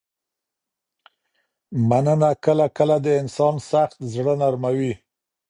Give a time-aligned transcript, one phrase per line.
[1.89, 4.93] مننه کله کله د انسان سخت زړه نرموي.